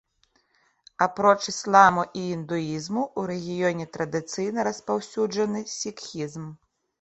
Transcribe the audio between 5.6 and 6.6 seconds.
сікхізм.